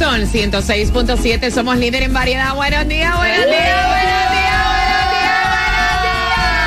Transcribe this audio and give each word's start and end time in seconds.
Son 0.00 0.22
106.7. 0.22 1.50
Somos 1.50 1.76
líder 1.76 2.04
en 2.04 2.14
variedad. 2.14 2.54
Buenos 2.54 2.88
días, 2.88 3.14
buenos 3.18 3.36
días, 3.36 3.86
buenos 3.86 4.30
días, 4.30 4.64
buenos 4.70 5.10
días, 5.12 5.44
buenos 5.68 6.00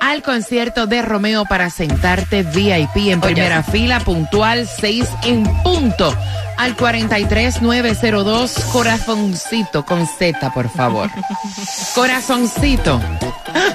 al 0.00 0.22
concierto 0.22 0.86
de 0.86 1.02
Romeo 1.02 1.44
para 1.44 1.70
sentarte 1.70 2.42
VIP 2.42 3.08
en 3.08 3.20
primera 3.20 3.62
fila, 3.62 4.00
puntual, 4.00 4.66
6 4.66 5.04
en 5.24 5.44
punto. 5.62 6.14
Al 6.56 6.74
43902, 6.74 8.52
corazoncito 8.72 9.84
con 9.84 10.06
Z, 10.06 10.52
por 10.54 10.70
favor. 10.70 11.10
corazoncito. 11.94 13.00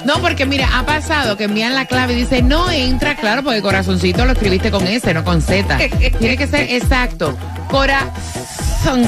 No, 0.03 0.19
porque 0.19 0.45
mira, 0.45 0.67
ha 0.77 0.85
pasado 0.85 1.37
que 1.37 1.43
envían 1.43 1.75
la 1.75 1.85
clave 1.85 2.13
y 2.13 2.17
dice, 2.17 2.41
no 2.41 2.71
entra, 2.71 3.15
claro, 3.15 3.43
porque 3.43 3.61
corazoncito 3.61 4.25
lo 4.25 4.33
escribiste 4.33 4.71
con 4.71 4.87
S, 4.87 5.13
no 5.13 5.23
con 5.23 5.41
Z. 5.41 5.77
Tiene 6.19 6.37
que 6.37 6.47
ser 6.47 6.71
exacto. 6.71 7.37
Corazoncito 7.69 8.60
con 8.83 9.05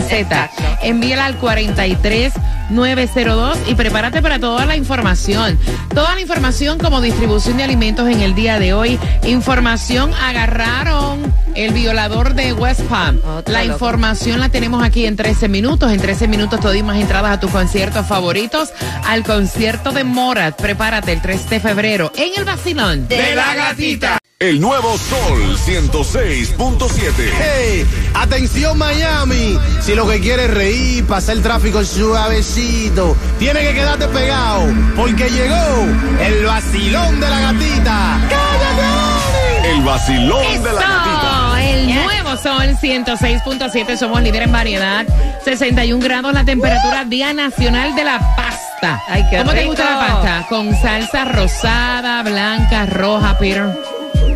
Z. 0.00 0.50
Envíala 0.82 1.26
al 1.26 1.36
43902 1.36 3.58
y 3.68 3.74
prepárate 3.74 4.22
para 4.22 4.38
toda 4.38 4.64
la 4.64 4.76
información. 4.76 5.58
Toda 5.92 6.14
la 6.14 6.20
información 6.20 6.78
como 6.78 7.00
distribución 7.00 7.56
de 7.56 7.64
alimentos 7.64 8.08
en 8.08 8.20
el 8.20 8.34
día 8.34 8.60
de 8.60 8.74
hoy. 8.74 8.98
Información 9.24 10.12
agarraron 10.14 11.20
el 11.54 11.72
violador 11.72 12.34
de 12.34 12.52
West 12.52 12.82
Palm. 12.82 13.18
Otro 13.24 13.52
La 13.52 13.64
loco. 13.64 13.72
información 13.74 14.38
la 14.40 14.50
tenemos 14.50 14.82
aquí 14.84 15.06
en 15.06 15.16
13 15.16 15.48
minutos. 15.48 15.90
En 15.92 16.00
13 16.00 16.28
minutos 16.28 16.60
y 16.74 16.82
más 16.82 16.96
entradas 16.96 17.32
a 17.32 17.40
tus 17.40 17.50
conciertos 17.50 18.06
favoritos. 18.06 18.72
Al 19.06 19.24
concierto 19.24 19.90
de 19.90 20.04
Morat. 20.04 20.54
Prepárate 20.60 21.12
el 21.12 21.20
3 21.20 21.50
de 21.50 21.60
febrero 21.60 22.12
en 22.16 22.30
el 22.36 22.44
Vacilón. 22.44 23.08
De 23.08 23.34
la 23.34 23.54
gatita. 23.54 24.21
El 24.42 24.60
nuevo 24.60 24.98
Sol 24.98 25.56
106.7. 25.56 27.12
Hey, 27.38 27.86
atención 28.12 28.76
Miami, 28.76 29.56
si 29.80 29.94
lo 29.94 30.04
que 30.08 30.18
quieres 30.18 30.48
es 30.48 30.54
reír, 30.54 31.06
pasar 31.06 31.36
el 31.36 31.42
tráfico 31.42 31.84
suavecito, 31.84 33.16
tiene 33.38 33.60
que 33.60 33.72
quedarte 33.72 34.08
pegado, 34.08 34.64
porque 34.96 35.30
llegó 35.30 35.86
el 36.20 36.44
vacilón 36.44 37.20
de 37.20 37.30
la 37.30 37.40
gatita. 37.40 38.20
¡Cállate! 38.28 39.70
El 39.74 39.82
vacilón 39.82 40.62
de 40.64 40.72
la 40.72 40.80
gatita. 40.80 41.60
Eso, 41.60 41.78
el 41.78 41.94
nuevo 41.94 42.36
sol 42.36 42.76
106.7, 42.82 43.96
somos 43.96 44.22
líder 44.22 44.42
en 44.42 44.50
variedad. 44.50 45.06
61 45.44 46.02
grados 46.02 46.32
la 46.32 46.44
temperatura, 46.44 47.04
Día 47.04 47.32
Nacional 47.32 47.94
de 47.94 48.02
la 48.02 48.18
Pasta. 48.34 49.00
Ay, 49.08 49.24
qué 49.30 49.38
¿Cómo 49.38 49.52
te 49.52 49.60
rico. 49.60 49.68
gusta 49.68 49.84
la 49.84 49.98
pasta? 49.98 50.46
Con 50.48 50.74
salsa 50.74 51.26
rosada, 51.26 52.24
blanca, 52.24 52.86
roja, 52.86 53.38
Peter. 53.38 53.91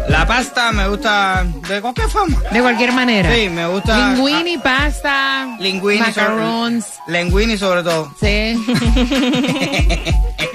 La 0.09 0.27
pasta 0.27 0.73
me 0.73 0.87
gusta 0.89 1.45
de 1.69 1.81
cualquier 1.81 2.09
forma. 2.09 2.39
De 2.53 2.61
cualquier 2.61 2.93
manera. 2.93 3.35
Sí, 3.35 3.49
me 3.49 3.67
gusta. 3.67 4.13
Linguini, 4.15 4.59
pasta, 4.59 5.57
Linguini 5.61 6.01
macarons. 6.01 6.85
sobre, 6.85 7.23
linguini 7.23 7.59
sobre 7.59 7.83
todo. 7.83 8.15
Sí. 8.21 8.55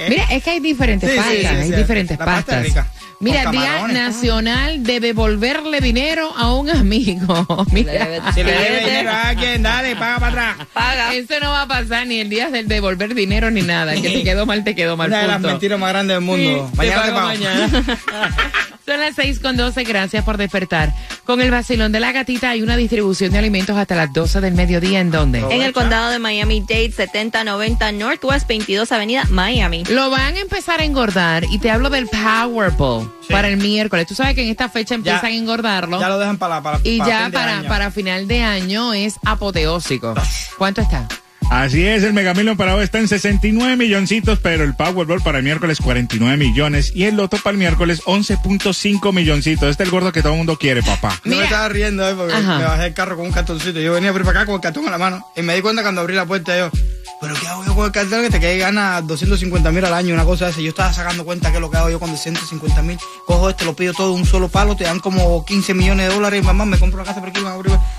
Mira, 0.09 0.23
es 0.31 0.43
que 0.43 0.49
hay 0.51 0.59
diferentes 0.59 1.09
Sí, 1.09 1.15
pastas, 1.17 1.35
sí, 1.37 1.45
hay 1.45 1.69
sí. 1.69 1.75
diferentes 1.75 2.17
La 2.19 2.25
pasta 2.25 2.41
pastas. 2.41 2.57
es 2.59 2.63
rica. 2.65 2.87
Mira, 3.19 3.51
Día. 3.51 3.87
Nacional 3.87 4.83
de 4.83 4.99
devolverle 4.99 5.79
dinero 5.79 6.33
a 6.35 6.53
un 6.55 6.69
amigo. 6.71 7.45
Mira. 7.71 8.33
Si 8.33 8.43
le 8.43 8.51
debe 8.51 8.79
dinero 8.79 9.11
a 9.11 9.27
alguien, 9.29 9.61
dale, 9.61 9.95
paga 9.95 10.19
para 10.19 10.49
atrás. 10.51 10.67
Paga. 10.73 11.13
Eso 11.13 11.35
no 11.39 11.51
va 11.51 11.61
a 11.63 11.67
pasar 11.67 12.07
ni 12.07 12.19
el 12.19 12.29
día 12.29 12.49
del 12.49 12.67
devolver 12.67 13.13
dinero 13.13 13.51
ni 13.51 13.61
nada. 13.61 13.93
Que 13.93 14.09
te 14.09 14.23
quedó 14.23 14.45
mal, 14.47 14.63
te 14.63 14.73
quedó 14.75 14.97
mal. 14.97 15.09
Una 15.09 15.21
de 15.21 15.27
las 15.27 15.41
mentiras 15.41 15.79
más 15.79 15.89
grandes 15.91 16.15
del 16.15 16.23
mundo. 16.25 16.69
Sí, 16.71 16.77
mañana 16.77 17.01
te 17.03 17.11
pago 17.11 17.15
pago. 17.15 17.27
mañana. 17.27 17.83
Son 18.91 18.99
las 18.99 19.15
6 19.15 19.39
con 19.39 19.55
12, 19.55 19.85
gracias 19.85 20.25
por 20.25 20.35
despertar. 20.35 20.93
Con 21.23 21.39
el 21.39 21.49
vacilón 21.49 21.93
de 21.93 22.01
la 22.01 22.11
gatita 22.11 22.49
hay 22.49 22.61
una 22.61 22.75
distribución 22.75 23.31
de 23.31 23.37
alimentos 23.37 23.77
hasta 23.77 23.95
las 23.95 24.11
12 24.11 24.41
del 24.41 24.53
mediodía. 24.53 24.99
¿En 24.99 25.11
dónde? 25.11 25.39
En 25.49 25.61
el 25.61 25.71
condado 25.71 26.09
de 26.09 26.19
Miami-Dade, 26.19 26.91
7090 26.91 27.89
Northwest 27.93 28.47
22 28.49 28.91
Avenida, 28.91 29.23
Miami. 29.29 29.85
Lo 29.85 30.09
van 30.09 30.35
a 30.35 30.39
empezar 30.41 30.81
a 30.81 30.83
engordar 30.83 31.45
y 31.45 31.59
te 31.59 31.71
hablo 31.71 31.89
del 31.89 32.07
Powerball 32.07 33.09
Sí. 33.21 33.31
para 33.31 33.47
el 33.47 33.55
miércoles. 33.57 34.07
Tú 34.07 34.13
sabes 34.15 34.35
que 34.35 34.43
en 34.43 34.49
esta 34.49 34.67
fecha 34.67 34.93
empiezan 34.95 35.25
a 35.27 35.31
engordarlo. 35.31 35.97
Ya 35.99 36.09
lo 36.09 36.19
dejan 36.19 36.37
para, 36.37 36.55
la- 36.55 36.61
para 36.61 36.79
y 36.83 36.97
para 36.99 37.09
ya 37.09 37.17
fin 37.23 37.31
de 37.31 37.37
para, 37.37 37.57
año. 37.59 37.69
para 37.69 37.91
final 37.91 38.27
de 38.27 38.43
año 38.43 38.93
es 38.93 39.15
apoteósico. 39.23 40.13
¿Cuánto 40.57 40.81
está? 40.81 41.07
Así 41.51 41.85
es, 41.85 42.01
el 42.03 42.13
Mega 42.13 42.33
Million 42.33 42.55
para 42.55 42.77
hoy 42.77 42.85
está 42.85 42.99
en 42.99 43.09
69 43.09 43.75
milloncitos, 43.75 44.39
pero 44.39 44.63
el 44.63 44.73
Powerball 44.73 45.21
para 45.21 45.39
el 45.39 45.43
miércoles 45.43 45.79
49 45.81 46.37
millones 46.37 46.93
y 46.95 47.03
el 47.03 47.17
Loto 47.17 47.35
para 47.43 47.51
el 47.51 47.57
miércoles 47.57 48.01
11.5 48.05 49.11
milloncitos. 49.11 49.69
Este 49.69 49.83
es 49.83 49.87
el 49.87 49.91
gordo 49.91 50.13
que 50.13 50.21
todo 50.21 50.31
el 50.31 50.37
mundo 50.37 50.57
quiere, 50.57 50.81
papá. 50.81 51.09
Yo 51.25 51.29
me 51.29 51.35
Mira. 51.35 51.43
estaba 51.43 51.67
riendo 51.67 52.07
eh, 52.07 52.13
porque 52.15 52.33
Ajá. 52.33 52.57
me 52.57 52.63
bajé 52.63 52.85
el 52.85 52.93
carro 52.93 53.17
con 53.17 53.25
un 53.25 53.33
cartoncito. 53.33 53.81
Yo 53.81 53.91
venía 53.91 54.13
por 54.13 54.25
acá 54.29 54.45
con 54.45 54.55
el 54.55 54.61
cartón 54.61 54.85
en 54.85 54.91
la 54.91 54.97
mano 54.97 55.27
y 55.35 55.41
me 55.41 55.53
di 55.53 55.61
cuenta 55.61 55.81
cuando 55.81 55.99
abrí 55.99 56.15
la 56.15 56.25
puerta 56.25 56.57
yo, 56.57 56.71
pero 57.19 57.33
¿qué 57.33 57.45
hago 57.49 57.65
yo 57.65 57.75
con 57.75 57.85
el 57.85 57.91
cartón 57.91 58.21
que 58.21 58.29
te 58.29 58.39
quede 58.39 58.57
gana 58.57 59.01
250 59.01 59.71
mil 59.71 59.83
al 59.83 59.93
año, 59.93 60.13
una 60.13 60.23
cosa 60.23 60.47
así? 60.47 60.63
Yo 60.63 60.69
estaba 60.69 60.93
sacando 60.93 61.25
cuenta 61.25 61.49
que 61.49 61.57
es 61.57 61.61
lo 61.61 61.69
que 61.69 61.75
hago 61.75 61.89
yo 61.89 61.99
con 61.99 62.15
150 62.15 62.81
mil. 62.83 62.97
Cojo 63.27 63.49
este, 63.49 63.65
lo 63.65 63.75
pido 63.75 63.93
todo 63.93 64.13
de 64.13 64.21
un 64.21 64.25
solo 64.25 64.47
palo, 64.47 64.77
te 64.77 64.85
dan 64.85 65.01
como 65.01 65.43
15 65.43 65.73
millones 65.73 66.07
de 66.07 66.15
dólares 66.15 66.41
y 66.41 66.45
mamá 66.45 66.63
me 66.63 66.79
compro 66.79 67.01
una 67.01 67.05
casa 67.09 67.19
por 67.19 67.27
aquí, 67.27 67.41
me 67.41 67.49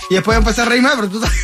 y 0.09 0.15
después 0.15 0.39
empecé 0.39 0.63
a 0.63 0.65
reírme, 0.65 0.89
pero 0.97 1.11
tú 1.11 1.23
estás... 1.23 1.37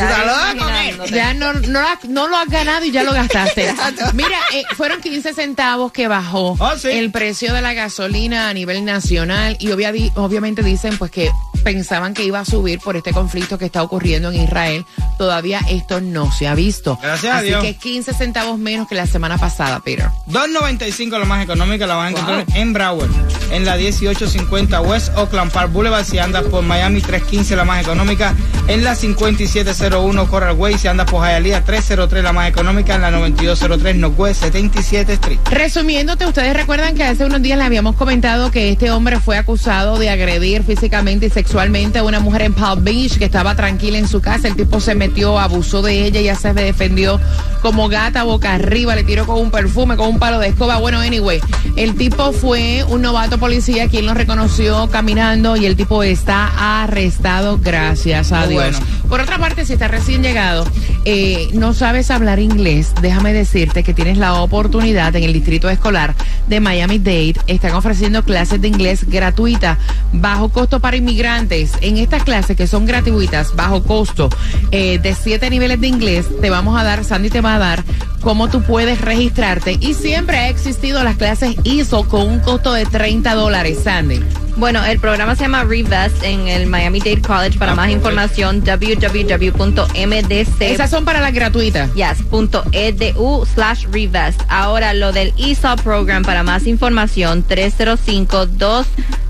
loco, 0.00 0.52
imaginándote. 0.56 1.10
Ya 1.14 1.34
no, 1.34 1.52
no, 1.52 1.80
la- 1.80 1.98
no 2.08 2.28
lo 2.28 2.36
has 2.36 2.48
ganado 2.48 2.84
y 2.84 2.90
ya 2.90 3.02
lo 3.02 3.12
gastaste. 3.12 3.72
Mira, 4.14 4.38
eh, 4.54 4.62
fueron 4.76 5.00
15 5.00 5.34
centavos 5.34 5.92
que 5.92 6.08
bajó 6.08 6.56
Ah, 6.60 6.74
sí. 6.78 6.88
el 6.90 7.10
precio 7.10 7.52
de 7.54 7.62
la 7.62 7.72
gasolina 7.74 8.48
a 8.48 8.54
nivel 8.54 8.84
nacional 8.84 9.56
y 9.60 9.68
obvia- 9.70 9.92
obviamente 10.16 10.62
dicen 10.62 10.96
pues 10.98 11.10
que 11.10 11.30
pensaban 11.64 12.12
que 12.14 12.24
iba 12.24 12.40
a 12.40 12.44
subir 12.44 12.80
por 12.80 12.96
este 12.96 13.12
conflicto 13.12 13.56
que 13.58 13.66
está 13.66 13.82
ocurriendo 13.82 14.30
en 14.32 14.42
Israel. 14.42 14.84
Todavía 15.18 15.60
esto 15.68 16.00
no 16.00 16.32
se 16.32 16.48
ha 16.48 16.54
visto. 16.54 16.98
Gracias 17.00 17.32
a 17.32 17.38
Así 17.38 17.46
Dios. 17.48 17.62
que 17.62 17.74
15 17.76 18.14
centavos 18.14 18.58
menos 18.58 18.88
que 18.88 18.94
la 18.96 19.06
semana 19.06 19.38
pasada, 19.38 19.78
Peter. 19.80 20.08
2.95 20.26 21.18
la 21.18 21.24
más 21.24 21.44
económica 21.44 21.86
la 21.86 21.94
vas 21.94 22.06
a 22.06 22.10
encontrar 22.10 22.46
Wow. 22.46 22.56
en 22.56 22.72
Broward, 22.72 23.10
en 23.52 23.64
la 23.64 23.76
1850 23.76 24.80
West 24.80 25.16
Oakland 25.16 25.52
Park 25.52 25.72
Boulevard. 25.72 26.04
Si 26.04 26.18
andas 26.18 26.44
por 26.44 26.62
Miami, 26.64 27.00
315 27.00 27.54
la 27.54 27.64
más 27.64 27.82
económica, 27.82 28.34
en 28.66 28.82
la 28.82 28.94
5701 28.94 30.28
Coral 30.28 30.56
Way. 30.56 30.78
Si 30.78 30.88
andas 30.88 31.08
por 31.08 31.24
Hialeah, 31.24 31.64
303 31.64 32.24
la 32.24 32.32
más 32.32 32.48
económica, 32.48 32.94
en 32.94 33.02
la 33.02 33.10
9203 33.10 33.96
Northwest 33.96 34.42
77 34.42 35.12
Street. 35.12 35.38
Resumiéndote, 35.50 36.26
ustedes 36.26 36.56
recuerdan 36.56 36.94
que 36.96 37.04
hace 37.04 37.24
unos 37.24 37.42
días 37.42 37.58
le 37.58 37.64
habíamos 37.64 37.94
comentado 37.96 38.50
que 38.50 38.70
este 38.70 38.90
hombre 38.90 39.20
fue 39.20 39.36
acusado 39.36 39.98
de 39.98 40.10
agredir 40.10 40.62
físicamente 40.62 41.26
y 41.26 41.30
sexualmente 41.30 41.98
a 41.98 42.04
una 42.04 42.20
mujer 42.20 42.42
en 42.42 42.54
Palm 42.54 42.82
Beach 42.82 43.18
que 43.18 43.26
estaba 43.26 43.54
tranquila 43.54 43.98
en 43.98 44.08
su 44.08 44.20
casa. 44.20 44.48
El 44.48 44.56
tipo 44.56 44.80
se 44.80 44.94
metió, 44.94 45.38
abusó 45.38 45.82
de 45.82 46.04
ella, 46.04 46.20
ya 46.20 46.34
se 46.34 46.52
defendió 46.54 47.20
como 47.62 47.88
gata 47.88 48.24
boca 48.24 48.54
arriba, 48.54 48.94
le 48.94 49.04
tiró 49.04 49.26
con 49.26 49.40
un 49.40 49.50
perfume, 49.50 49.96
con 49.96 50.08
un 50.08 50.18
palo 50.18 50.38
de 50.38 50.48
escoba. 50.48 50.78
Bueno, 50.78 50.98
anyway, 50.98 51.40
el 51.76 51.94
tipo 51.94 52.32
fue 52.32 52.84
un 52.88 53.02
novato 53.02 53.38
policía 53.38 53.88
quien 53.88 54.04
lo 54.04 54.14
reconoció 54.14 54.90
caminando 54.90 55.56
y 55.56 55.66
el 55.66 55.76
tipo 55.76 56.02
está 56.02 56.82
arrestado, 56.82 57.58
gracias 57.62 58.32
a 58.32 58.46
Dios. 58.46 58.78
bueno. 58.78 59.01
Por 59.12 59.20
otra 59.20 59.36
parte, 59.36 59.66
si 59.66 59.74
estás 59.74 59.90
recién 59.90 60.22
llegado, 60.22 60.66
eh, 61.04 61.50
no 61.52 61.74
sabes 61.74 62.10
hablar 62.10 62.38
inglés, 62.38 62.94
déjame 63.02 63.34
decirte 63.34 63.82
que 63.82 63.92
tienes 63.92 64.16
la 64.16 64.40
oportunidad 64.40 65.14
en 65.14 65.24
el 65.24 65.34
distrito 65.34 65.68
escolar 65.68 66.14
de 66.48 66.60
Miami-Dade. 66.60 67.34
Están 67.46 67.74
ofreciendo 67.74 68.24
clases 68.24 68.62
de 68.62 68.68
inglés 68.68 69.06
gratuitas, 69.06 69.76
bajo 70.14 70.48
costo 70.48 70.80
para 70.80 70.96
inmigrantes. 70.96 71.72
En 71.82 71.98
estas 71.98 72.24
clases 72.24 72.56
que 72.56 72.66
son 72.66 72.86
gratuitas, 72.86 73.54
bajo 73.54 73.82
costo, 73.82 74.30
eh, 74.70 74.98
de 74.98 75.14
siete 75.14 75.50
niveles 75.50 75.78
de 75.82 75.88
inglés, 75.88 76.24
te 76.40 76.48
vamos 76.48 76.80
a 76.80 76.82
dar, 76.82 77.04
Sandy 77.04 77.28
te 77.28 77.42
va 77.42 77.56
a 77.56 77.58
dar 77.58 77.84
cómo 78.22 78.48
tú 78.48 78.62
puedes 78.62 78.98
registrarte. 78.98 79.76
Y 79.78 79.92
siempre 79.92 80.38
ha 80.38 80.48
existido 80.48 81.04
las 81.04 81.16
clases 81.16 81.54
ISO 81.64 82.08
con 82.08 82.26
un 82.26 82.40
costo 82.40 82.72
de 82.72 82.86
30 82.86 83.34
dólares, 83.34 83.80
Sandy. 83.84 84.20
Bueno, 84.56 84.84
el 84.84 84.98
programa 85.00 85.34
se 85.34 85.42
llama 85.42 85.64
Revest 85.64 86.22
en 86.22 86.46
el 86.46 86.66
Miami-Dade 86.66 87.22
College. 87.22 87.58
Para 87.58 87.74
más 87.74 87.90
información, 87.90 88.62
www.mdc. 88.62 90.60
Esas 90.60 90.90
son 90.90 91.04
para 91.04 91.20
las 91.20 91.32
gratuitas. 91.32 91.92
Yes, 91.94 92.22
punto 92.30 92.64
edu 92.72 93.46
slash 93.46 93.86
revest. 93.90 94.42
Ahora 94.48 94.94
lo 94.94 95.12
del 95.12 95.32
ESOP 95.38 95.80
program, 95.80 96.22
para 96.22 96.42
más 96.42 96.66
información, 96.66 97.44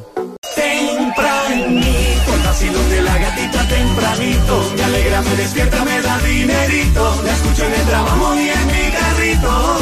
Tempranito, 0.54 2.34
el 2.34 2.42
vacilón 2.44 2.90
de 2.90 3.02
la 3.02 3.18
gatita 3.18 3.68
tempranito. 3.68 4.72
Me 4.76 4.84
alegra, 4.84 5.22
me 5.22 5.36
despierta, 5.36 5.84
me 5.84 6.00
da 6.00 6.18
dinerito. 6.18 7.22
La 7.24 7.32
escucho 7.32 7.64
en 7.66 7.74
el 7.74 7.86
trabajo 7.86 8.34
y 8.34 8.48
en 8.48 8.66
mi 8.66 8.90
carrito. 8.92 9.78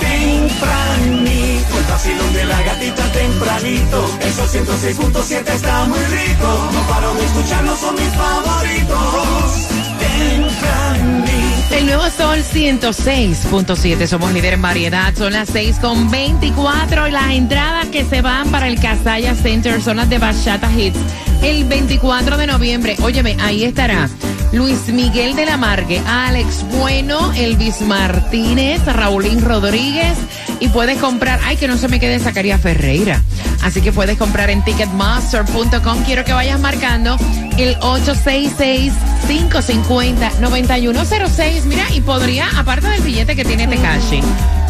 Tempranito, 0.00 1.78
el 1.78 1.84
vacilón 1.84 2.32
de 2.32 2.44
la 2.44 2.62
gatita 2.62 3.12
tempranito. 3.12 4.18
El 4.20 4.32
sol 4.32 4.48
106.7 4.48 5.48
está 5.48 5.84
muy 5.86 5.98
rico. 5.98 6.70
No 6.72 6.80
paro 6.88 7.14
de 7.14 7.24
escucharlo, 7.24 7.76
son 7.76 7.94
mis 7.96 8.14
favoritos. 8.14 8.87
Sol 12.38 12.44
106.7, 12.44 14.06
somos 14.06 14.32
líder 14.32 14.52
en 14.52 14.62
variedad, 14.62 15.12
son 15.16 15.32
las 15.32 15.52
6.24 15.52 17.08
y 17.08 17.10
las 17.10 17.32
entradas 17.32 17.86
que 17.86 18.04
se 18.04 18.22
van 18.22 18.48
para 18.50 18.68
el 18.68 18.78
Casaya 18.78 19.34
Center 19.34 19.82
son 19.82 19.96
las 19.96 20.08
de 20.08 20.18
Bachata 20.18 20.70
Hits. 20.72 20.98
El 21.42 21.64
24 21.64 22.36
de 22.36 22.46
noviembre, 22.46 22.96
óyeme, 23.02 23.36
ahí 23.40 23.64
estará 23.64 24.08
Luis 24.52 24.88
Miguel 24.88 25.34
de 25.34 25.46
la 25.46 25.56
Margue, 25.56 26.00
Alex 26.06 26.64
Bueno, 26.78 27.32
Elvis 27.32 27.80
Martínez, 27.80 28.84
Raulín 28.86 29.40
Rodríguez. 29.40 30.16
Y 30.60 30.68
puedes 30.68 30.98
comprar, 30.98 31.40
ay 31.44 31.56
que 31.56 31.66
no 31.66 31.76
se 31.76 31.88
me 31.88 31.98
quede 31.98 32.20
Zacarías 32.20 32.60
Ferreira, 32.60 33.22
así 33.62 33.80
que 33.80 33.90
puedes 33.90 34.16
comprar 34.16 34.50
en 34.50 34.62
ticketmaster.com, 34.64 36.04
quiero 36.04 36.24
que 36.24 36.32
vayas 36.32 36.60
marcando 36.60 37.16
el 37.56 37.76
866 37.80 38.92
550-9106. 39.28 41.64
Mira, 41.64 41.84
y 41.92 42.00
podría, 42.00 42.48
aparte 42.56 42.88
del 42.88 43.02
billete 43.02 43.36
que 43.36 43.44
tiene 43.44 43.68
Tekashi, 43.68 44.22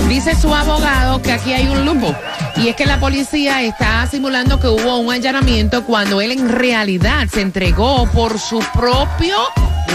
dice 0.08 0.34
su 0.34 0.52
abogado 0.54 1.22
que 1.22 1.32
aquí 1.32 1.52
hay 1.52 1.68
un 1.68 1.84
lupo. 1.84 2.14
Y 2.56 2.68
es 2.68 2.76
que 2.76 2.86
la 2.86 2.98
policía 2.98 3.62
está 3.62 4.08
simulando 4.10 4.58
que 4.58 4.66
hubo 4.66 4.96
un 4.98 5.12
allanamiento 5.12 5.84
cuando 5.84 6.20
él 6.20 6.32
en 6.32 6.48
realidad 6.48 7.28
se 7.32 7.42
entregó 7.42 8.10
por 8.10 8.40
su 8.40 8.58
propio 8.74 9.36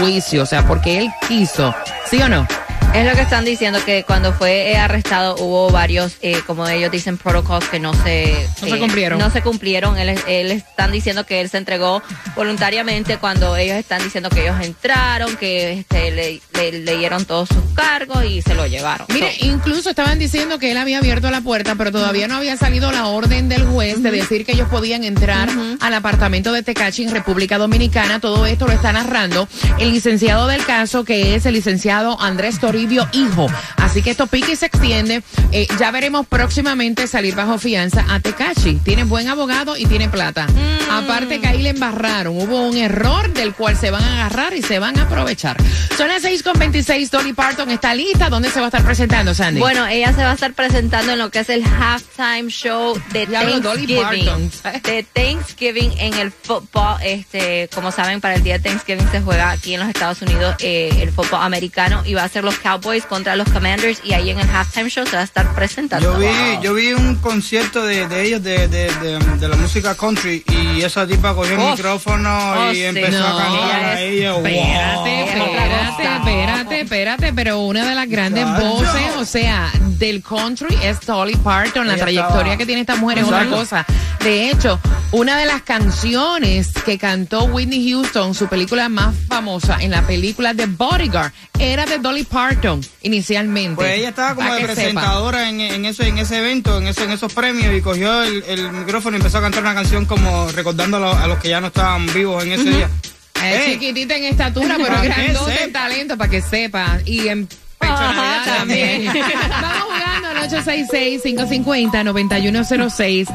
juicio. 0.00 0.42
O 0.42 0.46
sea, 0.46 0.66
porque 0.66 0.98
él 0.98 1.10
quiso. 1.28 1.74
¿Sí 2.10 2.20
o 2.22 2.28
no? 2.28 2.46
Es 2.94 3.04
lo 3.04 3.12
que 3.16 3.22
están 3.22 3.44
diciendo, 3.44 3.80
que 3.84 4.04
cuando 4.04 4.32
fue 4.32 4.70
eh, 4.72 4.76
arrestado 4.76 5.34
hubo 5.40 5.68
varios, 5.70 6.16
eh, 6.22 6.40
como 6.46 6.68
ellos 6.68 6.92
dicen, 6.92 7.18
protocolos 7.18 7.64
que 7.68 7.80
no 7.80 7.92
se, 7.92 8.32
No 8.62 8.68
se 8.68 8.76
eh, 8.76 8.78
cumplieron. 8.78 9.18
No 9.18 9.30
se 9.30 9.42
cumplieron. 9.42 9.98
Él, 9.98 10.16
él 10.28 10.52
están 10.52 10.92
diciendo 10.92 11.26
que 11.26 11.40
él 11.40 11.50
se 11.50 11.58
entregó 11.58 12.02
voluntariamente 12.36 13.16
cuando 13.18 13.56
ellos 13.56 13.76
están 13.76 14.02
diciendo 14.04 14.30
que 14.30 14.42
ellos 14.42 14.56
entraron, 14.62 15.36
que 15.36 15.72
este, 15.80 16.12
le, 16.12 16.40
le- 16.54 16.80
leyeron 16.84 17.24
todos 17.24 17.48
sus 17.48 17.64
cargos 17.74 18.24
y 18.24 18.42
se 18.42 18.54
lo 18.54 18.66
llevaron. 18.66 19.06
Mire, 19.12 19.34
So, 19.40 19.46
incluso 19.46 19.90
estaban 19.90 20.18
diciendo 20.20 20.58
que 20.60 20.70
él 20.70 20.76
había 20.76 20.98
abierto 20.98 21.30
la 21.30 21.40
puerta, 21.40 21.74
pero 21.74 21.90
todavía 21.90 22.28
no 22.28 22.36
había 22.36 22.56
salido 22.56 22.92
la 22.92 23.06
orden 23.06 23.48
del 23.48 23.64
juez 23.66 24.02
de 24.02 24.10
decir 24.12 24.44
que 24.46 24.52
ellos 24.52 24.68
podían 24.68 25.02
entrar 25.02 25.48
al 25.80 25.94
apartamento 25.94 26.52
de 26.52 26.62
Tecachi 26.62 27.02
en 27.04 27.10
República 27.10 27.58
Dominicana. 27.58 28.20
Todo 28.20 28.46
esto 28.46 28.66
lo 28.66 28.72
está 28.72 28.92
narrando 28.92 29.48
el 29.80 29.90
licenciado 29.90 30.46
del 30.46 30.64
caso, 30.64 31.04
que 31.04 31.34
es 31.34 31.44
el 31.46 31.54
licenciado 31.54 32.20
Andrés 32.20 32.60
Toribio 32.84 33.08
Hijo. 33.12 33.46
Así 33.76 34.02
que 34.02 34.10
esto 34.10 34.26
pica 34.26 34.52
y 34.52 34.56
se 34.56 34.66
extiende. 34.66 35.22
Eh, 35.52 35.66
ya 35.78 35.90
veremos 35.90 36.26
próximamente 36.26 37.06
salir 37.06 37.34
bajo 37.34 37.56
fianza 37.56 38.04
a 38.10 38.20
Tecachi. 38.20 38.74
Tiene 38.84 39.04
buen 39.04 39.26
abogado 39.28 39.74
y 39.78 39.86
tiene 39.86 40.10
plata. 40.10 40.46
Aparte 40.90 41.40
que 41.40 41.46
le 41.64 41.70
embarraron. 41.70 42.36
Hubo 42.36 42.66
un 42.68 42.76
error 42.76 43.32
del 43.32 43.54
cual 43.54 43.76
se 43.76 43.90
van 43.90 44.04
a 44.04 44.12
agarrar 44.26 44.54
y 44.54 44.62
se 44.62 44.78
van 44.78 44.98
a 44.98 45.02
aprovechar. 45.02 45.56
Son 45.96 46.08
las 46.08 46.22
6.26. 46.22 47.10
Dolly 47.10 47.32
Parton 47.32 47.70
está 47.70 47.94
lista. 47.94 48.28
¿Dónde 48.30 48.50
se 48.50 48.60
va 48.60 48.66
a 48.66 48.68
estar 48.68 48.84
presentando, 48.84 49.34
Sandy? 49.34 49.60
Bueno, 49.60 49.86
ella 49.86 50.12
se 50.12 50.22
va 50.22 50.30
a 50.30 50.34
estar 50.34 50.52
presentando 50.52 51.12
en 51.12 51.18
lo 51.18 51.30
que 51.30 51.40
es 51.40 51.48
el 51.50 51.64
halftime 51.64 52.48
show 52.50 52.98
de 53.12 53.26
Dolly 53.26 53.60
Thanksgiving. 53.60 54.50
Parton. 54.62 54.82
De 54.82 55.02
Thanksgiving 55.12 55.92
en 55.98 56.14
el 56.14 56.30
fútbol. 56.30 56.96
Este, 57.02 57.68
como 57.74 57.90
saben, 57.90 58.20
para 58.20 58.34
el 58.34 58.42
día 58.42 58.58
de 58.58 58.68
Thanksgiving 58.68 59.10
se 59.10 59.20
juega 59.22 59.50
aquí 59.50 59.74
en 59.74 59.80
los 59.80 59.88
Estados 59.88 60.20
Unidos 60.22 60.54
eh, 60.60 60.90
el 61.00 61.10
fútbol 61.10 61.40
americano 61.42 62.02
y 62.04 62.14
va 62.14 62.24
a 62.24 62.28
ser 62.28 62.44
los 62.44 62.58
Cowboys 62.58 63.04
contra 63.06 63.34
los 63.36 63.48
Commanders 63.50 64.00
y 64.04 64.12
ahí 64.12 64.30
en 64.30 64.38
el 64.38 64.48
halftime 64.50 64.90
show 64.90 65.06
se 65.06 65.16
va 65.16 65.22
a 65.22 65.24
estar 65.24 65.54
presentando. 65.54 66.12
Yo 66.12 66.18
vi, 66.18 66.26
Wow. 66.26 66.62
yo 66.62 66.74
vi 66.74 66.92
un 66.92 67.16
concierto 67.16 67.82
de, 67.84 68.06
de 68.08 68.22
ellos 68.26 68.42
de, 68.42 68.68
de, 68.68 68.90
de, 68.96 69.18
de 69.38 69.48
la 69.48 69.56
música 69.56 69.94
country 69.94 70.44
y 70.48 70.82
esa 70.82 71.06
tipa 71.06 71.34
cogió 71.34 71.53
el 71.54 71.60
Oh. 71.60 71.70
micrófono 71.72 72.52
Oh, 72.54 72.72
y 72.72 72.76
sí. 72.76 72.84
empezó 72.84 73.18
No, 73.18 73.26
a 73.26 73.42
cantar 73.42 73.54
ella 73.54 73.88
a 73.88 74.00
es- 74.02 74.12
ella. 74.12 74.32
wow. 74.32 74.46
Espérate, 74.46 75.38
Wow. 75.38 75.46
espérate, 75.46 76.16
espérate, 76.16 76.80
espérate, 76.80 77.32
pero 77.32 77.60
una 77.60 77.88
de 77.88 77.94
las 77.94 78.08
grandes 78.08 78.44
voces, 78.46 79.16
o 79.18 79.24
sea, 79.24 79.70
del 79.98 80.22
country 80.22 80.76
es 80.82 81.00
Dolly 81.00 81.36
Parton. 81.36 81.86
La 81.86 81.96
trayectoria 81.96 82.38
estaba- 82.52 82.56
que 82.56 82.66
tiene 82.66 82.80
esta 82.82 82.96
mujer 82.96 83.18
es 83.18 83.24
otra 83.24 83.42
Exacto. 83.42 83.56
cosa. 83.56 83.86
De 84.24 84.50
hecho, 84.50 84.80
una 85.12 85.36
de 85.38 85.44
las 85.46 85.62
canciones 85.62 86.72
que 86.84 86.98
cantó 86.98 87.44
Whitney 87.44 87.90
Houston, 87.90 88.34
su 88.34 88.46
película 88.48 88.88
más 88.88 89.14
famosa 89.28 89.78
en 89.80 89.90
la 89.90 90.02
película 90.06 90.54
de 90.54 90.66
Bodyguard, 90.66 91.32
era 91.58 91.86
de 91.86 91.98
Dolly 91.98 92.24
Parton 92.24 92.80
inicialmente. 93.02 93.76
Pues 93.76 93.98
ella 93.98 94.08
estaba 94.10 94.34
como 94.34 94.52
de 94.54 94.60
presentadora 94.64 95.48
en, 95.48 95.60
en 95.60 95.84
ese 95.84 96.08
en 96.08 96.18
ese 96.18 96.38
evento, 96.38 96.78
en, 96.78 96.86
eso, 96.88 97.04
en 97.04 97.12
esos 97.12 97.32
premios 97.32 97.74
y 97.74 97.80
cogió 97.80 98.22
el, 98.22 98.42
el 98.48 98.70
micrófono 98.72 99.16
y 99.16 99.20
empezó 99.20 99.38
a 99.38 99.42
cantar 99.42 99.62
una 99.62 99.74
canción 99.74 100.04
como 100.04 100.50
recordando 100.52 100.96
a, 100.96 101.00
los- 101.00 101.16
a 101.16 101.26
los 101.26 101.38
que 101.44 101.50
ya 101.50 101.60
no 101.60 101.66
estaban 101.66 102.06
vivos 102.14 102.42
en 102.42 102.52
ese 102.52 102.64
día. 102.64 102.88
Es 103.34 103.42
Ey, 103.42 103.72
chiquitita 103.74 104.16
en 104.16 104.24
estatura, 104.24 104.76
pero 104.78 104.98
grandote 105.02 105.64
en 105.64 105.72
talento, 105.74 106.16
para 106.16 106.30
que 106.30 106.40
sepa. 106.40 107.00
Y 107.04 107.28
en 107.28 107.46
pechonalidad 107.78 108.40
Ajá, 108.40 108.54
también. 108.60 109.04
Vamos 109.60 109.82
jugando 109.82 110.28
al 110.28 110.38
866-550-9106. 110.48 113.28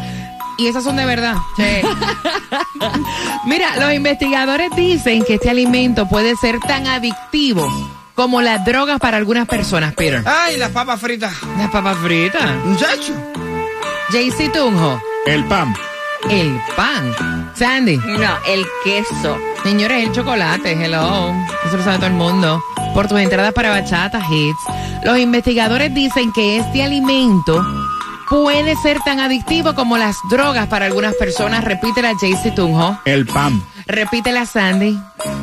Y 0.57 0.65
esas 0.67 0.83
son 0.83 0.95
de 0.95 1.05
verdad. 1.05 1.35
Mira, 3.45 3.77
los 3.77 3.93
investigadores 3.93 4.71
dicen 4.75 5.23
que 5.23 5.35
este 5.35 5.51
alimento 5.51 6.09
puede 6.09 6.35
ser 6.35 6.59
tan 6.61 6.87
adictivo 6.87 7.71
como 8.15 8.41
las 8.41 8.65
drogas 8.65 8.99
para 8.99 9.17
algunas 9.17 9.47
personas, 9.47 9.93
Peter. 9.93 10.23
Ay, 10.25 10.57
las 10.57 10.71
papas 10.71 10.99
fritas. 10.99 11.31
Las 11.59 11.69
papas 11.69 11.95
fritas. 11.99 12.55
Muchacho. 12.65 13.13
JC 14.11 14.51
Tunjo, 14.51 14.99
El 15.27 15.45
PAM. 15.45 15.75
El 16.29 16.59
pan. 16.75 17.13
Sandy. 17.55 17.97
No, 17.97 18.38
el 18.47 18.65
queso. 18.83 19.38
Señores, 19.63 20.07
el 20.07 20.11
chocolate, 20.11 20.71
hello. 20.71 21.33
Eso 21.65 21.77
lo 21.77 21.83
sabe 21.83 21.97
todo 21.97 22.07
el 22.07 22.13
mundo. 22.13 22.61
Por 22.93 23.07
tus 23.07 23.19
entradas 23.19 23.53
para 23.53 23.69
bachata, 23.69 24.19
hits. 24.29 24.59
Los 25.03 25.17
investigadores 25.17 25.93
dicen 25.93 26.31
que 26.33 26.57
este 26.57 26.83
alimento 26.83 27.65
puede 28.29 28.75
ser 28.77 28.99
tan 29.01 29.19
adictivo 29.19 29.73
como 29.73 29.97
las 29.97 30.15
drogas 30.29 30.67
para 30.67 30.85
algunas 30.85 31.15
personas. 31.15 31.63
Repítela, 31.63 32.13
JC 32.13 32.53
Tunjo. 32.55 32.99
El 33.05 33.25
PAM. 33.25 33.61
Repítela, 33.89 34.46
Sandy. 34.46 35.00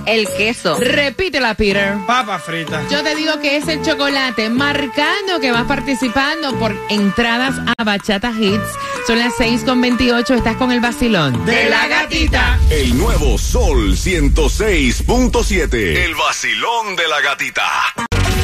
El 0.07 0.29
queso. 0.37 0.79
Repítela, 0.79 1.55
Peter. 1.55 1.95
Papas 2.07 2.45
fritas. 2.45 2.88
Yo 2.88 3.03
te 3.03 3.17
digo 3.17 3.41
que 3.41 3.57
es 3.57 3.67
el 3.67 3.83
chocolate, 3.83 4.50
marcando 4.50 5.41
que 5.41 5.50
vas 5.50 5.65
participando 5.65 6.57
por 6.57 6.73
entradas 6.88 7.57
a 7.76 7.83
Bachata 7.83 8.31
Hits. 8.31 8.71
Son 9.09 9.19
las 9.19 9.35
6 9.37 9.65
con 9.65 9.81
28, 9.81 10.35
estás 10.35 10.57
con 10.57 10.71
el 10.71 10.79
vacilón. 10.79 11.45
De 11.45 11.69
la 11.69 11.88
gatita. 11.88 12.57
El 12.71 12.97
nuevo 12.97 13.37
Sol 13.37 13.97
106.7. 13.97 16.05
El 16.05 16.15
vacilón 16.15 16.95
de 16.95 17.09
la 17.09 17.21
gatita. 17.21 17.65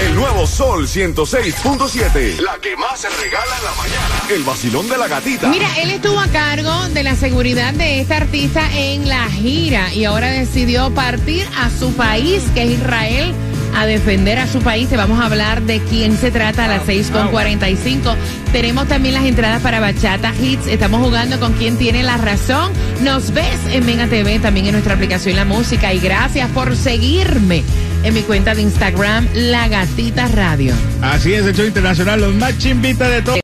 El 0.00 0.14
nuevo 0.14 0.46
Sol 0.46 0.86
106.7. 0.86 2.40
La 2.40 2.58
que 2.60 2.76
más 2.76 3.00
se 3.00 3.08
regala 3.08 3.56
en 3.58 3.64
la 3.64 3.74
mañana. 3.74 4.22
El 4.30 4.42
vacilón 4.42 4.88
de 4.88 4.98
la 4.98 5.06
gatita. 5.06 5.48
Mira, 5.48 5.68
él 5.78 5.90
estuvo 5.90 6.18
a 6.18 6.26
cargo 6.28 6.88
de 6.88 7.02
la 7.02 7.14
seguridad 7.14 7.72
de 7.74 8.00
esta 8.00 8.16
artista 8.16 8.62
en 8.74 9.08
la 9.08 9.28
gira 9.28 9.92
y 9.92 10.04
ahora 10.04 10.28
decidió 10.28 10.92
partir 10.94 11.46
a 11.56 11.70
su 11.70 11.92
país, 11.94 12.42
que 12.54 12.64
es 12.64 12.70
Israel, 12.80 13.34
a 13.76 13.86
defender 13.86 14.38
a 14.38 14.46
su 14.46 14.60
país. 14.60 14.88
Te 14.88 14.96
vamos 14.96 15.20
a 15.20 15.26
hablar 15.26 15.62
de 15.62 15.80
quién 15.80 16.16
se 16.16 16.30
trata 16.30 16.64
a 16.64 16.68
las 16.68 16.86
6.45. 16.86 18.16
Tenemos 18.52 18.88
también 18.88 19.14
las 19.14 19.24
entradas 19.24 19.62
para 19.62 19.80
Bachata 19.80 20.32
Hits. 20.34 20.66
Estamos 20.66 21.02
jugando 21.04 21.38
con 21.38 21.52
quién 21.54 21.76
tiene 21.76 22.02
la 22.02 22.16
razón. 22.16 22.72
Nos 23.02 23.32
ves 23.32 23.60
en 23.70 23.86
Mega 23.86 24.06
TV, 24.08 24.38
también 24.40 24.66
en 24.66 24.72
nuestra 24.72 24.94
aplicación 24.94 25.36
La 25.36 25.44
Música. 25.44 25.92
Y 25.92 26.00
gracias 26.00 26.50
por 26.50 26.76
seguirme 26.76 27.62
en 28.02 28.14
mi 28.14 28.22
cuenta 28.22 28.54
de 28.54 28.62
Instagram, 28.62 29.28
La 29.34 29.68
Gatita 29.68 30.28
Radio. 30.28 30.74
Así 31.00 31.34
es, 31.34 31.44
el 31.46 31.54
show 31.54 31.66
internacional, 31.66 32.20
los 32.20 32.34
más 32.34 32.58
chimbitas 32.58 33.10
de 33.10 33.22
todo. 33.22 33.42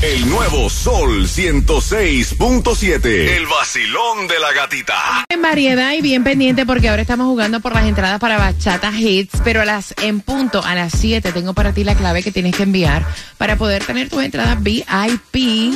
El 0.00 0.30
nuevo 0.30 0.70
Sol 0.70 1.26
106.7. 1.26 3.04
El 3.04 3.46
vacilón 3.46 4.28
de 4.28 4.38
la 4.38 4.52
gatita. 4.52 5.24
En 5.28 5.42
variedad 5.42 5.92
y 5.92 6.00
bien 6.02 6.22
pendiente 6.22 6.64
porque 6.64 6.88
ahora 6.88 7.02
estamos 7.02 7.26
jugando 7.26 7.58
por 7.58 7.74
las 7.74 7.84
entradas 7.84 8.20
para 8.20 8.38
Bachata 8.38 8.92
Hits, 8.96 9.40
pero 9.42 9.60
a 9.62 9.64
las 9.64 9.94
en 10.00 10.20
punto, 10.20 10.62
a 10.64 10.76
las 10.76 10.92
7, 10.92 11.32
tengo 11.32 11.52
para 11.52 11.72
ti 11.72 11.82
la 11.82 11.96
clave 11.96 12.22
que 12.22 12.30
tienes 12.30 12.54
que 12.54 12.62
enviar 12.62 13.04
para 13.38 13.56
poder 13.56 13.84
tener 13.84 14.08
tus 14.08 14.22
entradas 14.22 14.62
VIP. 14.62 14.94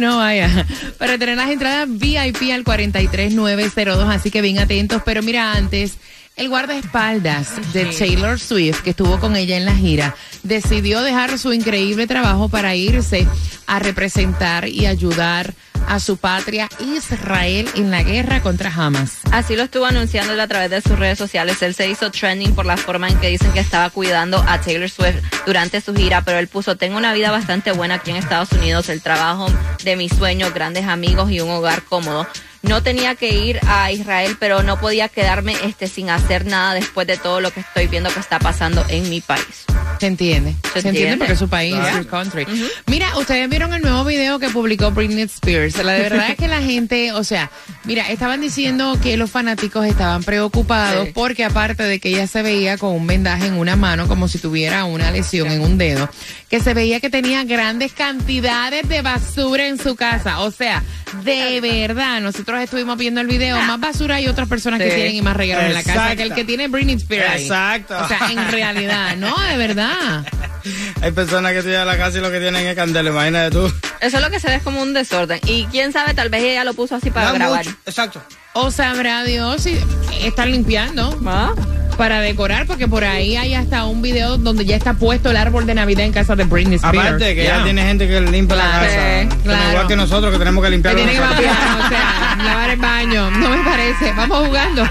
No 0.00 0.18
vaya. 0.18 0.66
Para 0.98 1.18
tener 1.18 1.36
las 1.36 1.50
entradas 1.50 1.88
VIP 1.88 2.52
al 2.52 2.64
43902, 2.64 4.08
así 4.08 4.30
que 4.30 4.42
bien 4.42 4.58
atentos. 4.58 5.02
Pero 5.04 5.22
mira, 5.22 5.52
antes, 5.52 5.94
el 6.36 6.48
guardaespaldas 6.48 7.72
de 7.72 7.86
Taylor 7.86 8.38
Swift, 8.38 8.82
que 8.82 8.90
estuvo 8.90 9.18
con 9.18 9.36
ella 9.36 9.56
en 9.56 9.64
la 9.64 9.74
gira, 9.74 10.14
decidió 10.42 11.00
dejar 11.00 11.38
su 11.38 11.52
increíble 11.52 12.06
trabajo 12.06 12.48
para 12.48 12.74
irse 12.74 13.26
a 13.66 13.78
representar 13.78 14.68
y 14.68 14.86
ayudar 14.86 15.46
a 15.48 15.56
su 15.98 16.16
patria 16.16 16.68
Israel 16.78 17.68
en 17.74 17.90
la 17.90 18.02
guerra 18.02 18.42
contra 18.42 18.72
Hamas. 18.72 19.18
Así 19.32 19.56
lo 19.56 19.62
estuvo 19.62 19.86
anunciando 19.86 20.40
a 20.40 20.46
través 20.46 20.70
de 20.70 20.80
sus 20.80 20.98
redes 20.98 21.18
sociales. 21.18 21.62
Él 21.62 21.74
se 21.74 21.88
hizo 21.88 22.10
trending 22.10 22.54
por 22.54 22.66
la 22.66 22.76
forma 22.76 23.08
en 23.08 23.18
que 23.18 23.28
dicen 23.28 23.52
que 23.52 23.60
estaba 23.60 23.90
cuidando 23.90 24.44
a 24.46 24.60
Taylor 24.60 24.90
Swift 24.90 25.22
durante 25.46 25.80
su 25.80 25.94
gira, 25.94 26.22
pero 26.22 26.38
él 26.38 26.48
puso, 26.48 26.76
tengo 26.76 26.96
una 26.96 27.12
vida 27.14 27.30
bastante 27.30 27.72
buena 27.72 27.96
aquí 27.96 28.10
en 28.10 28.16
Estados 28.16 28.52
Unidos, 28.52 28.88
el 28.88 29.00
trabajo 29.00 29.46
de 29.84 29.96
mis 29.96 30.12
sueños, 30.12 30.52
grandes 30.52 30.86
amigos 30.86 31.30
y 31.30 31.40
un 31.40 31.50
hogar 31.50 31.82
cómodo. 31.82 32.26
No 32.68 32.82
tenía 32.82 33.14
que 33.14 33.28
ir 33.30 33.60
a 33.66 33.92
Israel, 33.92 34.36
pero 34.40 34.62
no 34.62 34.78
podía 34.80 35.08
quedarme 35.08 35.54
este 35.64 35.86
sin 35.88 36.10
hacer 36.10 36.46
nada 36.46 36.74
después 36.74 37.06
de 37.06 37.16
todo 37.16 37.40
lo 37.40 37.50
que 37.52 37.60
estoy 37.60 37.86
viendo 37.86 38.10
que 38.10 38.20
está 38.20 38.38
pasando 38.38 38.84
en 38.88 39.08
mi 39.08 39.20
país. 39.20 39.64
¿Se 40.00 40.06
entiende? 40.08 40.54
Se 40.74 40.82
¿Se, 40.82 40.88
entiende? 40.88 40.88
entiende. 40.88 41.16
Porque 41.18 41.32
es 41.34 41.38
su 41.38 41.48
país, 41.48 41.74
Claro. 41.74 42.02
su 42.02 42.08
country. 42.08 42.46
Mira, 42.86 43.16
ustedes 43.16 43.48
vieron 43.48 43.72
el 43.72 43.82
nuevo 43.82 44.04
video 44.04 44.38
que 44.38 44.48
publicó 44.50 44.90
Britney 44.90 45.22
Spears. 45.24 45.82
La 45.82 45.92
de 45.92 46.00
verdad 46.02 46.30
es 46.30 46.36
que 46.36 46.48
la 46.48 46.60
gente, 46.60 47.12
o 47.12 47.24
sea, 47.24 47.50
mira, 47.84 48.10
estaban 48.10 48.40
diciendo 48.40 48.98
que 49.02 49.16
los 49.16 49.30
fanáticos 49.30 49.86
estaban 49.86 50.22
preocupados 50.24 51.06
Sí. 51.06 51.12
porque 51.14 51.44
aparte 51.44 51.84
de 51.84 51.98
que 52.00 52.08
ella 52.10 52.26
se 52.26 52.42
veía 52.42 52.76
con 52.78 52.92
un 52.92 53.06
vendaje 53.06 53.46
en 53.46 53.54
una 53.54 53.76
mano 53.76 54.06
como 54.08 54.28
si 54.28 54.38
tuviera 54.38 54.84
una 54.84 55.10
lesión 55.10 55.50
en 55.50 55.60
un 55.60 55.78
dedo, 55.78 56.10
que 56.50 56.60
se 56.60 56.74
veía 56.74 57.00
que 57.00 57.10
tenía 57.10 57.44
grandes 57.44 57.92
cantidades 57.92 58.88
de 58.88 59.02
basura 59.02 59.66
en 59.66 59.78
su 59.78 59.96
casa. 59.96 60.40
O 60.40 60.50
sea, 60.50 60.82
de 61.24 61.60
verdad, 61.60 62.20
nosotros 62.20 62.60
estuvimos 62.60 62.96
viendo 62.98 63.20
el 63.20 63.26
video, 63.26 63.60
más 63.62 63.78
basura 63.80 64.16
hay 64.16 64.28
otras 64.28 64.48
personas 64.48 64.80
que 64.80 64.90
Sí. 64.90 64.94
tienen 64.96 65.14
y 65.16 65.22
más 65.22 65.36
regalos 65.36 65.64
en 65.66 65.74
la 65.74 65.82
casa 65.82 66.16
que 66.16 66.22
el 66.22 66.34
que 66.34 66.44
tiene 66.44 66.68
Britney 66.68 66.96
Spears. 66.96 67.30
ahí. 67.30 67.42
Exacto. 67.42 67.96
O 68.02 68.08
sea, 68.08 68.30
en 68.30 68.48
realidad, 68.50 69.16
no, 69.16 69.38
de 69.40 69.56
verdad. 69.56 70.24
Hay 71.02 71.12
personas 71.12 71.52
que 71.52 71.58
estudian 71.58 71.86
la 71.86 71.96
casa 71.96 72.18
y 72.18 72.20
lo 72.20 72.30
que 72.30 72.40
tienen 72.40 72.66
es 72.66 72.74
candela, 72.74 73.10
imagínate 73.10 73.50
tú. 73.52 73.72
Eso 74.00 74.16
es 74.16 74.22
lo 74.22 74.30
que 74.30 74.40
se 74.40 74.48
ve 74.48 74.60
como 74.60 74.82
un 74.82 74.92
desorden. 74.94 75.40
Y 75.46 75.64
quién 75.66 75.92
sabe, 75.92 76.12
tal 76.14 76.28
vez 76.28 76.42
ella 76.42 76.64
lo 76.64 76.74
puso 76.74 76.96
así 76.96 77.10
para 77.10 77.30
grabar. 77.32 77.64
mucho. 77.64 77.76
Exacto. 77.86 78.20
O 78.54 78.70
sabrá 78.70 79.22
Dios 79.24 79.62
si 79.62 79.78
están 80.22 80.50
limpiando. 80.50 81.16
¿Ah? 81.26 81.52
Para 81.96 82.20
decorar, 82.20 82.66
porque 82.66 82.86
por 82.88 83.04
ahí 83.04 83.36
hay 83.36 83.54
hasta 83.54 83.84
un 83.86 84.02
video 84.02 84.36
donde 84.38 84.64
ya 84.64 84.76
está 84.76 84.94
puesto 84.94 85.30
el 85.30 85.36
árbol 85.36 85.66
de 85.66 85.74
Navidad 85.74 86.04
en 86.04 86.12
casa 86.12 86.36
de 86.36 86.44
Britney 86.44 86.76
Spears. 86.76 86.98
Aparte 86.98 87.34
que 87.34 87.44
ya 87.44 87.64
tiene 87.64 87.82
gente 87.82 88.06
que 88.06 88.20
limpia 88.20 88.56
Claro, 88.56 88.72
la 88.82 88.86
casa. 89.28 89.38
claro. 89.42 89.70
Igual 89.70 89.86
que 89.88 89.96
nosotros 89.96 90.32
que 90.32 90.38
tenemos 90.38 90.62
que 90.62 90.66
Que 90.68 90.72
limpiar 90.72 90.94
tiene 90.96 91.12
que 91.12 91.20
vaciar, 91.20 91.54
o 91.84 91.88
sea, 91.88 92.36
lavar 92.44 92.70
el 92.70 92.78
baño. 92.78 93.30
No 93.30 93.48
me 93.50 93.64
parece. 93.64 94.12
Vamos 94.16 94.46
jugando. 94.46 94.82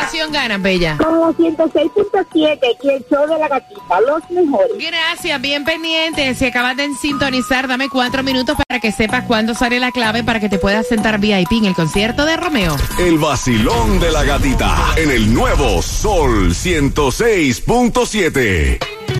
estación 0.04 0.32
ganas, 0.32 0.60
Bella? 0.60 0.98
Con 0.98 1.20
los 1.20 1.34
106.7 1.36 2.26
y 2.34 2.44
el 2.88 3.06
show 3.08 3.26
de 3.26 3.38
la 3.38 3.48
gatita, 3.48 4.00
los 4.00 4.30
mejores. 4.30 4.72
Gracias, 4.78 5.40
bien 5.40 5.64
pendiente. 5.64 6.34
Si 6.34 6.44
acabas 6.46 6.76
de 6.76 6.88
sintonizar, 7.00 7.68
dame 7.68 7.88
cuatro 7.88 8.22
minutos 8.22 8.56
para 8.68 8.80
que 8.80 8.92
sepas 8.92 9.24
cuándo 9.24 9.54
sale 9.54 9.80
la 9.80 9.90
clave 9.90 10.22
para 10.22 10.40
que 10.40 10.48
te 10.48 10.58
puedas 10.58 10.86
sentar 10.86 11.18
VIP 11.18 11.52
en 11.52 11.64
el 11.66 11.74
concierto 11.74 12.26
de 12.26 12.36
Romeo. 12.36 12.76
El 12.98 13.18
vacilón 13.18 14.00
de 14.00 14.10
la 14.10 14.24
gatita 14.24 14.76
en 14.96 15.10
el 15.10 15.32
nuevo 15.32 15.80
Sol 15.82 16.50
106.7. 16.50 18.93